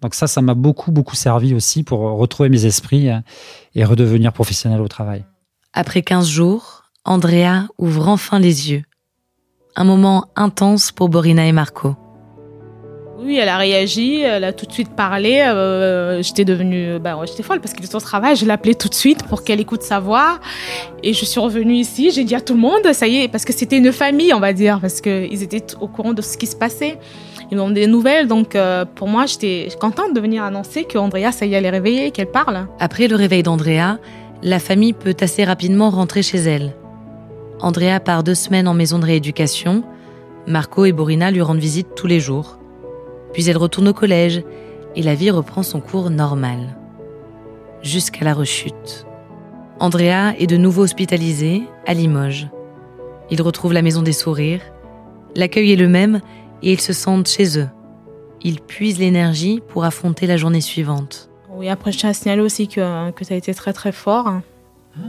Donc 0.00 0.14
ça, 0.14 0.26
ça 0.26 0.42
m'a 0.42 0.54
beaucoup 0.54 0.92
beaucoup 0.92 1.16
servi 1.16 1.54
aussi 1.54 1.82
pour 1.82 2.00
retrouver 2.00 2.48
mes 2.48 2.66
esprits 2.66 3.10
euh, 3.10 3.20
et 3.74 3.84
redevenir 3.84 4.32
professionnel 4.32 4.80
au 4.80 4.88
travail. 4.88 5.24
Après 5.72 6.02
15 6.02 6.28
jours, 6.28 6.84
Andrea 7.04 7.68
ouvre 7.78 8.08
enfin 8.08 8.38
les 8.38 8.70
yeux. 8.70 8.82
Un 9.76 9.84
moment 9.84 10.26
intense 10.34 10.92
pour 10.92 11.08
Borina 11.08 11.46
et 11.46 11.52
Marco. 11.52 11.96
Oui, 13.20 13.36
elle 13.36 13.48
a 13.48 13.56
réagi, 13.56 14.20
elle 14.20 14.44
a 14.44 14.52
tout 14.52 14.64
de 14.64 14.72
suite 14.72 14.90
parlé. 14.94 15.40
euh, 15.44 16.22
j'étais 16.22 16.44
devenue, 16.44 17.00
bah 17.00 17.16
ouais, 17.16 17.26
j'étais 17.26 17.42
folle 17.42 17.60
parce 17.60 17.74
qu'il 17.74 17.84
était 17.84 17.96
au 17.96 18.00
travail. 18.00 18.36
Je 18.36 18.44
l'ai 18.44 18.52
appelée 18.52 18.76
tout 18.76 18.88
de 18.88 18.94
suite 18.94 19.24
pour 19.24 19.42
qu'elle 19.42 19.58
écoute 19.58 19.82
sa 19.82 19.98
voix. 19.98 20.38
Et 21.02 21.12
je 21.12 21.24
suis 21.24 21.40
revenue 21.40 21.74
ici, 21.74 22.12
j'ai 22.12 22.22
dit 22.22 22.36
à 22.36 22.40
tout 22.40 22.54
le 22.54 22.60
monde, 22.60 22.92
ça 22.92 23.08
y 23.08 23.22
est, 23.22 23.28
parce 23.28 23.44
que 23.44 23.52
c'était 23.52 23.78
une 23.78 23.90
famille, 23.90 24.32
on 24.32 24.38
va 24.38 24.52
dire, 24.52 24.78
parce 24.80 25.00
qu'ils 25.00 25.42
étaient 25.42 25.64
au 25.80 25.88
courant 25.88 26.12
de 26.12 26.22
ce 26.22 26.38
qui 26.38 26.46
se 26.46 26.54
passait. 26.54 26.96
Ils 27.50 27.58
ont 27.58 27.70
des 27.70 27.88
nouvelles, 27.88 28.28
donc 28.28 28.54
euh, 28.54 28.84
pour 28.84 29.08
moi, 29.08 29.26
j'étais 29.26 29.68
contente 29.80 30.14
de 30.14 30.20
venir 30.20 30.44
annoncer 30.44 30.84
que 30.84 30.96
Andrea, 30.96 31.32
ça 31.32 31.44
y 31.44 31.54
est, 31.54 31.56
elle 31.56 31.66
est 31.66 31.70
réveillée, 31.70 32.12
qu'elle 32.12 32.30
parle. 32.30 32.68
Après 32.78 33.08
le 33.08 33.16
réveil 33.16 33.42
d'Andrea, 33.42 33.98
la 34.44 34.60
famille 34.60 34.92
peut 34.92 35.16
assez 35.20 35.42
rapidement 35.42 35.90
rentrer 35.90 36.22
chez 36.22 36.38
elle. 36.38 36.76
Andrea 37.58 37.98
part 37.98 38.22
deux 38.22 38.36
semaines 38.36 38.68
en 38.68 38.74
maison 38.74 39.00
de 39.00 39.06
rééducation. 39.06 39.82
Marco 40.46 40.84
et 40.84 40.92
Borina 40.92 41.32
lui 41.32 41.42
rendent 41.42 41.58
visite 41.58 41.88
tous 41.96 42.06
les 42.06 42.20
jours. 42.20 42.57
Puis 43.38 43.48
elle 43.48 43.56
retourne 43.56 43.86
au 43.86 43.92
collège 43.92 44.42
et 44.96 45.02
la 45.02 45.14
vie 45.14 45.30
reprend 45.30 45.62
son 45.62 45.78
cours 45.78 46.10
normal. 46.10 46.76
Jusqu'à 47.82 48.24
la 48.24 48.34
rechute. 48.34 49.06
Andrea 49.78 50.34
est 50.40 50.48
de 50.48 50.56
nouveau 50.56 50.82
hospitalisée 50.82 51.62
à 51.86 51.94
Limoges. 51.94 52.48
Ils 53.30 53.40
retrouvent 53.40 53.74
la 53.74 53.82
maison 53.82 54.02
des 54.02 54.12
sourires. 54.12 54.62
L'accueil 55.36 55.70
est 55.70 55.76
le 55.76 55.86
même 55.86 56.20
et 56.64 56.72
ils 56.72 56.80
se 56.80 56.92
sentent 56.92 57.28
chez 57.28 57.60
eux. 57.60 57.68
Ils 58.42 58.60
puisent 58.60 58.98
l'énergie 58.98 59.62
pour 59.68 59.84
affronter 59.84 60.26
la 60.26 60.36
journée 60.36 60.60
suivante. 60.60 61.30
Oui, 61.52 61.68
après, 61.68 61.92
je 61.92 61.98
tiens 61.98 62.10
à 62.10 62.14
signaler 62.14 62.42
aussi 62.42 62.66
que, 62.66 63.12
que 63.12 63.24
ça 63.24 63.34
a 63.34 63.36
été 63.36 63.54
très 63.54 63.72
très 63.72 63.92
fort. 63.92 64.26
hein. 64.26 64.42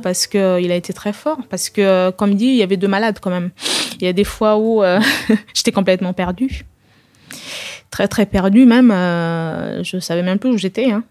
Parce 0.03 0.27
que 0.27 0.62
il 0.62 0.71
a 0.71 0.75
été 0.75 0.93
très 0.93 1.13
fort. 1.13 1.39
Parce 1.50 1.71
que, 1.71 2.12
comme 2.12 2.33
il 2.33 2.38
dit, 2.38 2.45
il 2.45 2.57
y 2.57 2.62
avait 2.62 2.77
deux 2.77 2.88
malades 2.88 3.17
quand 3.19 3.31
même. 3.31 3.50
Il 4.00 4.05
y 4.05 4.07
a 4.07 4.13
des 4.13 4.24
fois 4.24 4.57
où 4.57 4.83
euh, 4.83 5.00
j'étais 5.55 5.71
complètement 5.71 6.13
perdue. 6.13 6.63
Très 8.00 8.08
très 8.08 8.25
perdue 8.25 8.65
même. 8.65 8.91
euh, 8.91 9.84
je 9.84 10.00
savais 10.00 10.24
même 10.24 10.39
plus 10.39 10.51
où 10.51 10.58
j'étais. 10.58 10.89
hein. 10.89 11.03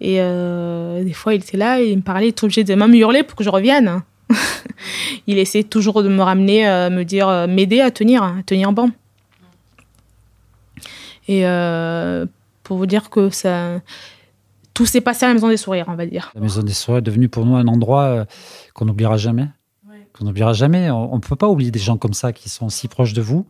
Et 0.00 0.18
euh, 0.20 1.02
des 1.02 1.12
fois, 1.12 1.34
il 1.34 1.42
était 1.42 1.56
là, 1.56 1.80
et 1.80 1.90
il 1.90 1.96
me 1.96 2.02
parlait, 2.02 2.26
il 2.26 2.28
était 2.28 2.44
obligé 2.44 2.62
de 2.62 2.72
même 2.76 2.94
hurler 2.94 3.24
pour 3.24 3.34
que 3.34 3.42
je 3.42 3.50
revienne. 3.50 4.00
il 5.26 5.38
essayait 5.38 5.64
toujours 5.64 6.04
de 6.04 6.08
me 6.08 6.22
ramener, 6.22 6.68
euh, 6.68 6.88
me 6.88 7.02
dire, 7.02 7.28
euh, 7.28 7.48
m'aider 7.48 7.80
à 7.80 7.90
tenir, 7.90 8.22
à 8.22 8.34
tenir 8.46 8.70
bon. 8.70 8.92
Et 11.26 11.44
euh, 11.48 12.26
pour 12.62 12.76
vous 12.76 12.86
dire 12.86 13.10
que 13.10 13.30
ça, 13.30 13.80
tout 14.74 14.86
s'est 14.86 15.00
passé 15.00 15.24
à 15.24 15.28
la 15.30 15.34
Maison 15.34 15.48
des 15.48 15.56
Sourires, 15.56 15.86
on 15.88 15.96
va 15.96 16.06
dire. 16.06 16.30
La 16.36 16.42
Maison 16.42 16.62
des 16.62 16.74
Sourires 16.74 16.98
est 16.98 17.02
devenue 17.02 17.28
pour 17.28 17.44
nous 17.44 17.56
un 17.56 17.66
endroit 17.66 18.02
euh, 18.04 18.24
qu'on 18.72 18.84
n'oubliera 18.84 19.16
jamais. 19.16 19.48
Qu'on 20.16 20.26
n'oubliera 20.26 20.52
jamais. 20.52 20.90
On 20.90 21.16
ne 21.16 21.20
peut 21.20 21.34
pas 21.34 21.48
oublier 21.48 21.72
des 21.72 21.80
gens 21.80 21.96
comme 21.96 22.14
ça 22.14 22.32
qui 22.32 22.48
sont 22.48 22.68
si 22.68 22.86
proches 22.86 23.14
de 23.14 23.22
vous. 23.22 23.46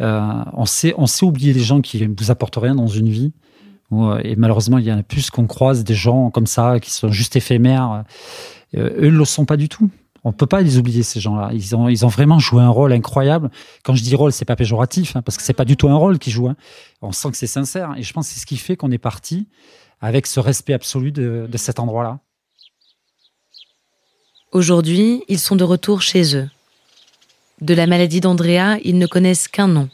Euh, 0.00 0.44
on, 0.52 0.66
sait, 0.66 0.94
on 0.98 1.06
sait 1.06 1.24
oublier 1.24 1.52
les 1.52 1.62
gens 1.62 1.80
qui 1.80 2.06
ne 2.06 2.14
vous 2.16 2.30
apportent 2.30 2.56
rien 2.56 2.74
dans 2.74 2.86
une 2.86 3.08
vie. 3.08 3.32
Euh, 3.92 4.20
et 4.24 4.36
malheureusement, 4.36 4.78
il 4.78 4.84
y 4.84 4.92
en 4.92 4.98
a 4.98 5.02
plus 5.02 5.30
qu'on 5.30 5.46
croise 5.46 5.84
des 5.84 5.94
gens 5.94 6.30
comme 6.30 6.46
ça 6.46 6.80
qui 6.80 6.90
sont 6.90 7.10
juste 7.10 7.36
éphémères. 7.36 8.04
Euh, 8.76 8.90
eux 8.98 9.10
ne 9.10 9.18
le 9.18 9.24
sont 9.24 9.44
pas 9.44 9.56
du 9.56 9.68
tout. 9.68 9.88
On 10.24 10.30
ne 10.30 10.34
peut 10.34 10.46
pas 10.46 10.60
les 10.60 10.76
oublier, 10.76 11.04
ces 11.04 11.20
gens-là. 11.20 11.50
Ils 11.52 11.76
ont, 11.76 11.88
ils 11.88 12.04
ont 12.04 12.08
vraiment 12.08 12.40
joué 12.40 12.60
un 12.60 12.68
rôle 12.68 12.92
incroyable. 12.92 13.50
Quand 13.84 13.94
je 13.94 14.02
dis 14.02 14.14
rôle, 14.16 14.32
c'est 14.32 14.44
pas 14.44 14.56
péjoratif, 14.56 15.14
hein, 15.14 15.22
parce 15.22 15.36
que 15.36 15.42
c'est 15.44 15.52
pas 15.52 15.64
du 15.64 15.76
tout 15.76 15.88
un 15.88 15.94
rôle 15.94 16.18
qu'ils 16.18 16.32
jouent. 16.32 16.48
hein. 16.48 16.56
On 17.00 17.12
sent 17.12 17.30
que 17.30 17.36
c'est 17.36 17.46
sincère. 17.46 17.94
Et 17.96 18.02
je 18.02 18.12
pense 18.12 18.26
que 18.28 18.34
c'est 18.34 18.40
ce 18.40 18.46
qui 18.46 18.56
fait 18.56 18.76
qu'on 18.76 18.90
est 18.90 18.98
parti 18.98 19.46
avec 20.00 20.26
ce 20.26 20.40
respect 20.40 20.72
absolu 20.74 21.12
de 21.12 21.48
cet 21.56 21.78
endroit-là. 21.78 22.18
Aujourd'hui, 24.52 25.22
ils 25.28 25.38
sont 25.38 25.54
de 25.54 25.64
retour 25.64 26.02
chez 26.02 26.36
eux. 26.36 26.48
De 27.62 27.72
la 27.72 27.86
maladie 27.86 28.20
d'Andrea, 28.20 28.78
ils 28.84 28.98
ne 28.98 29.06
connaissent 29.06 29.48
qu'un 29.48 29.68
nom, 29.68 29.88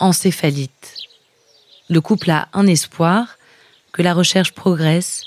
encéphalite. 0.00 0.96
Le 1.88 2.00
couple 2.00 2.32
a 2.32 2.48
un 2.52 2.66
espoir, 2.66 3.38
que 3.92 4.02
la 4.02 4.12
recherche 4.12 4.52
progresse, 4.52 5.22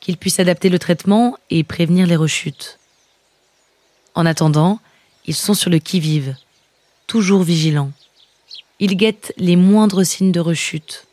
qu'il 0.00 0.16
puisse 0.16 0.40
adapter 0.40 0.70
le 0.70 0.78
traitement 0.78 1.36
et 1.50 1.62
prévenir 1.62 2.06
les 2.06 2.16
rechutes. 2.16 2.78
En 4.14 4.24
attendant, 4.24 4.80
ils 5.26 5.34
sont 5.34 5.52
sur 5.52 5.68
le 5.70 5.78
qui-vive, 5.78 6.36
toujours 7.06 7.42
vigilants. 7.42 7.92
Ils 8.78 8.96
guettent 8.96 9.34
les 9.36 9.56
moindres 9.56 10.06
signes 10.06 10.32
de 10.32 10.40
rechute. 10.40 11.06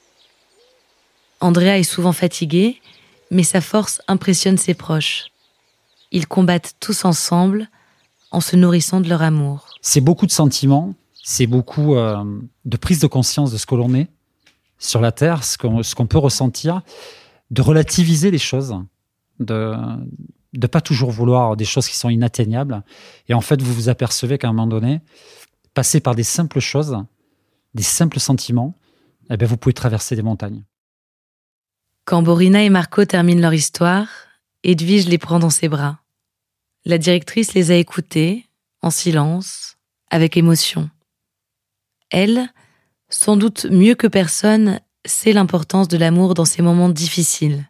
Andrea 1.42 1.78
est 1.78 1.84
souvent 1.84 2.14
fatigué, 2.14 2.80
mais 3.30 3.44
sa 3.44 3.60
force 3.60 4.02
impressionne 4.08 4.58
ses 4.58 4.74
proches. 4.74 5.26
Ils 6.14 6.28
combattent 6.28 6.76
tous 6.80 7.04
ensemble 7.04 7.68
en 8.32 8.42
se 8.42 8.56
nourrissant 8.56 9.02
de 9.02 9.10
leur 9.10 9.22
amour. 9.22 9.68
C'est 9.82 10.02
beaucoup 10.02 10.26
de 10.26 10.32
sentiments, 10.32 10.94
c'est 11.24 11.48
beaucoup 11.48 11.96
euh, 11.96 12.24
de 12.66 12.78
prise 12.78 13.00
de 13.00 13.08
conscience 13.08 13.52
de 13.52 13.58
ce 13.58 13.66
que 13.66 13.76
l'on 13.76 13.94
est 13.94 14.08
sur 14.80 15.02
la 15.02 15.12
Terre, 15.12 15.44
ce 15.44 15.58
qu'on 15.58 16.08
peut 16.08 16.18
ressentir, 16.18 16.82
de 17.50 17.62
relativiser 17.62 18.32
les 18.32 18.38
choses, 18.38 18.76
de 19.40 19.76
ne 20.54 20.68
pas 20.68 20.82
toujours 20.82 21.12
vouloir 21.12 21.56
des 21.56 21.66
choses 21.66 21.88
qui 21.88 21.96
sont 21.96 22.10
inatteignables. 22.10 22.84
Et 23.28 23.34
en 23.34 23.42
fait, 23.42 23.62
vous 23.62 23.74
vous 23.74 23.90
apercevez 23.90 24.38
qu'à 24.38 24.50
un 24.50 24.54
moment 24.54 24.68
donné, 24.68 25.02
passer 25.74 26.00
par 26.00 26.16
des 26.16 26.24
simples 26.24 26.60
choses, 26.60 26.98
des 27.74 27.84
simples 27.84 28.20
sentiments, 28.20 28.78
eh 29.30 29.38
bien, 29.38 29.48
vous 29.48 29.58
pouvez 29.58 29.74
traverser 29.74 30.16
des 30.16 30.22
montagnes. 30.22 30.64
Quand 32.06 32.22
Borina 32.22 32.64
et 32.64 32.70
Marco 32.70 33.04
terminent 33.04 33.42
leur 33.42 33.54
histoire, 33.54 34.08
Edwige 34.64 35.08
les 35.08 35.18
prend 35.18 35.40
dans 35.40 35.50
ses 35.50 35.68
bras. 35.68 36.00
La 36.88 36.98
directrice 36.98 37.54
les 37.54 37.72
a 37.72 37.76
écoutés, 37.76 38.46
en 38.82 38.92
silence, 38.92 39.76
avec 40.10 40.38
émotion. 40.38 40.90
Elle, 42.12 42.48
sans 43.10 43.36
doute 43.36 43.66
mieux 43.70 43.94
que 43.94 44.08
personne, 44.08 44.80
sait 45.04 45.34
l'importance 45.34 45.90
de 45.90 45.98
l'amour 45.98 46.34
dans 46.34 46.46
ces 46.46 46.62
moments 46.62 46.88
difficiles. 46.88 47.66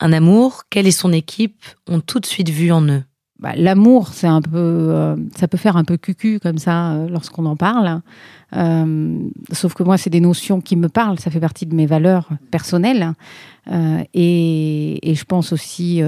Un 0.00 0.14
amour 0.14 0.62
qu'elle 0.70 0.86
et 0.86 0.92
son 0.92 1.12
équipe 1.12 1.62
ont 1.86 2.00
tout 2.00 2.20
de 2.20 2.24
suite 2.24 2.48
vu 2.48 2.72
en 2.72 2.80
eux. 2.88 3.02
Bah, 3.38 3.52
L'amour, 3.54 4.08
c'est 4.14 4.28
un 4.28 4.40
peu, 4.40 4.50
euh, 4.54 5.14
ça 5.36 5.46
peut 5.46 5.58
faire 5.58 5.76
un 5.76 5.84
peu 5.84 5.98
cucu 5.98 6.40
comme 6.40 6.56
ça 6.56 6.92
euh, 6.92 7.08
lorsqu'on 7.10 7.44
en 7.44 7.56
parle. 7.56 8.00
Euh, 8.56 9.28
sauf 9.52 9.74
que 9.74 9.82
moi, 9.82 9.98
c'est 9.98 10.08
des 10.08 10.20
notions 10.20 10.62
qui 10.62 10.76
me 10.76 10.88
parlent. 10.88 11.20
Ça 11.20 11.30
fait 11.30 11.38
partie 11.38 11.66
de 11.66 11.74
mes 11.74 11.84
valeurs 11.84 12.30
personnelles 12.50 13.12
et, 14.14 15.14
je 15.14 15.24
pense 15.24 15.52
aussi 15.52 16.02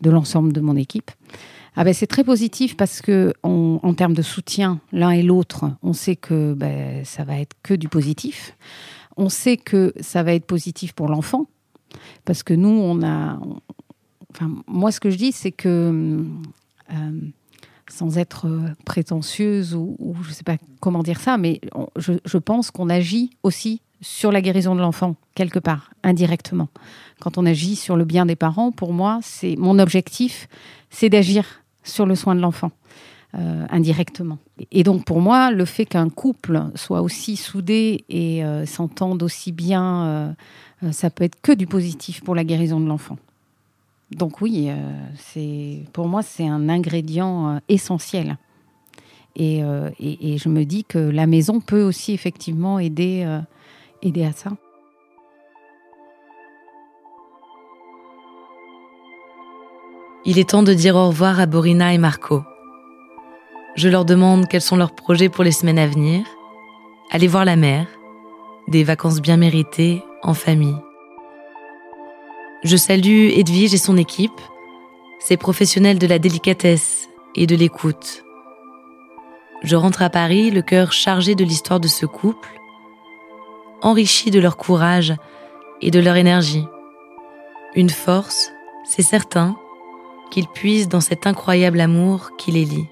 de 0.00 0.10
l'ensemble 0.10 0.52
de 0.52 0.60
mon 0.60 0.76
équipe. 0.76 1.10
Ah 1.76 1.84
ben, 1.84 1.92
c'est 1.92 2.06
très 2.06 2.24
positif 2.24 2.76
parce 2.76 3.02
que 3.02 3.34
en 3.42 3.94
termes 3.94 4.14
de 4.14 4.22
soutien 4.22 4.80
l'un 4.92 5.10
et 5.10 5.22
l'autre, 5.22 5.70
on 5.82 5.92
sait 5.92 6.16
que 6.16 6.54
ben, 6.54 7.04
ça 7.04 7.24
va 7.24 7.38
être 7.38 7.54
que 7.62 7.74
du 7.74 7.88
positif. 7.88 8.56
On 9.18 9.28
sait 9.28 9.56
que 9.56 9.92
ça 10.00 10.22
va 10.22 10.32
être 10.32 10.46
positif 10.46 10.94
pour 10.94 11.08
l'enfant 11.08 11.46
parce 12.24 12.42
que 12.42 12.54
nous, 12.54 12.68
on 12.68 13.02
a, 13.02 13.38
enfin, 14.32 14.50
moi, 14.66 14.90
ce 14.90 15.00
que 15.00 15.10
je 15.10 15.16
dis, 15.16 15.32
c'est 15.32 15.52
que 15.52 16.24
euh, 16.92 17.20
sans 17.90 18.18
être 18.18 18.48
prétentieuse 18.84 19.74
ou, 19.74 20.16
je 20.22 20.28
ne 20.28 20.34
sais 20.34 20.44
pas 20.44 20.56
comment 20.80 21.02
dire 21.02 21.20
ça, 21.20 21.36
mais 21.36 21.60
je 21.96 22.38
pense 22.38 22.70
qu'on 22.70 22.88
agit 22.88 23.30
aussi 23.42 23.82
sur 24.00 24.30
la 24.32 24.40
guérison 24.40 24.74
de 24.74 24.80
l'enfant, 24.80 25.16
quelque 25.34 25.58
part, 25.58 25.90
indirectement. 26.02 26.68
Quand 27.20 27.38
on 27.38 27.46
agit 27.46 27.76
sur 27.76 27.96
le 27.96 28.04
bien 28.04 28.26
des 28.26 28.36
parents, 28.36 28.70
pour 28.72 28.92
moi, 28.92 29.20
c'est 29.22 29.56
mon 29.56 29.78
objectif, 29.78 30.48
c'est 30.90 31.08
d'agir 31.08 31.44
sur 31.82 32.04
le 32.06 32.14
soin 32.14 32.34
de 32.34 32.40
l'enfant. 32.40 32.70
euh, 33.34 33.66
indirectement. 33.70 34.38
Et 34.72 34.82
donc 34.82 35.04
pour 35.04 35.20
moi, 35.20 35.50
le 35.50 35.64
fait 35.66 35.84
qu'un 35.84 36.08
couple 36.08 36.62
soit 36.74 37.02
aussi 37.02 37.36
soudé 37.36 38.04
et 38.08 38.42
euh, 38.42 38.64
s'entende 38.64 39.22
aussi 39.22 39.52
bien, 39.52 40.06
euh, 40.82 40.92
ça 40.92 41.10
peut 41.10 41.24
être 41.24 41.38
que 41.42 41.52
du 41.52 41.66
positif 41.66 42.22
pour 42.22 42.34
la 42.34 42.44
guérison 42.44 42.80
de 42.80 42.86
l'enfant. 42.86 43.18
Donc 44.10 44.40
oui, 44.40 44.70
c'est 45.18 45.82
pour 45.92 46.06
moi 46.08 46.22
c'est 46.22 46.46
un 46.46 46.68
ingrédient 46.70 47.60
essentiel. 47.68 48.38
Et, 49.34 49.58
et- 50.00 50.38
je 50.38 50.48
me 50.48 50.64
dis 50.64 50.84
que 50.84 50.98
la 50.98 51.26
maison 51.26 51.60
peut 51.60 51.82
aussi 51.82 52.12
effectivement 52.12 52.78
aider, 52.78 53.26
Il 60.24 60.38
est 60.38 60.50
temps 60.50 60.64
de 60.64 60.74
dire 60.74 60.96
au 60.96 61.06
revoir 61.08 61.38
à 61.38 61.46
Borina 61.46 61.94
et 61.94 61.98
Marco. 61.98 62.42
Je 63.76 63.88
leur 63.88 64.04
demande 64.04 64.48
quels 64.48 64.60
sont 64.60 64.76
leurs 64.76 64.94
projets 64.94 65.28
pour 65.28 65.44
les 65.44 65.52
semaines 65.52 65.78
à 65.78 65.86
venir. 65.86 66.24
Aller 67.12 67.28
voir 67.28 67.44
la 67.44 67.56
mer, 67.56 67.86
des 68.68 68.82
vacances 68.82 69.20
bien 69.20 69.36
méritées 69.36 70.02
en 70.22 70.34
famille. 70.34 70.76
Je 72.64 72.76
salue 72.76 73.30
Edwige 73.36 73.74
et 73.74 73.78
son 73.78 73.96
équipe, 73.96 74.40
ces 75.20 75.36
professionnels 75.36 75.98
de 75.98 76.06
la 76.06 76.18
délicatesse 76.18 77.08
et 77.36 77.46
de 77.46 77.54
l'écoute. 77.54 78.24
Je 79.62 79.76
rentre 79.76 80.02
à 80.02 80.10
Paris, 80.10 80.50
le 80.50 80.62
cœur 80.62 80.92
chargé 80.92 81.34
de 81.34 81.44
l'histoire 81.44 81.80
de 81.80 81.88
ce 81.88 82.06
couple, 82.06 82.55
enrichi 83.82 84.30
de 84.30 84.40
leur 84.40 84.56
courage 84.56 85.14
et 85.82 85.90
de 85.90 86.00
leur 86.00 86.16
énergie. 86.16 86.64
Une 87.74 87.90
force, 87.90 88.50
c'est 88.84 89.02
certain, 89.02 89.56
qu'ils 90.30 90.48
puisent 90.48 90.88
dans 90.88 91.00
cet 91.00 91.26
incroyable 91.26 91.80
amour 91.80 92.30
qui 92.36 92.50
les 92.52 92.64
lie. 92.64 92.88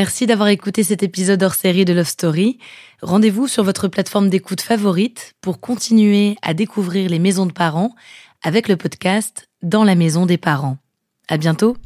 Merci 0.00 0.26
d'avoir 0.26 0.48
écouté 0.50 0.84
cet 0.84 1.02
épisode 1.02 1.42
hors 1.42 1.54
série 1.54 1.84
de 1.84 1.92
Love 1.92 2.06
Story. 2.06 2.60
Rendez-vous 3.02 3.48
sur 3.48 3.64
votre 3.64 3.88
plateforme 3.88 4.28
d'écoute 4.28 4.60
favorite 4.60 5.34
pour 5.40 5.58
continuer 5.58 6.36
à 6.40 6.54
découvrir 6.54 7.10
les 7.10 7.18
maisons 7.18 7.46
de 7.46 7.52
parents 7.52 7.96
avec 8.44 8.68
le 8.68 8.76
podcast 8.76 9.48
Dans 9.62 9.82
la 9.82 9.96
maison 9.96 10.24
des 10.24 10.38
parents. 10.38 10.78
À 11.26 11.36
bientôt. 11.36 11.76